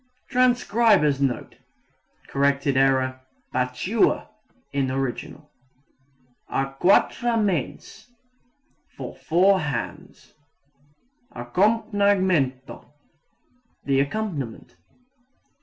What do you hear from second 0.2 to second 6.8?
[Transcriber's Note: Corrected error "battua" in original.] À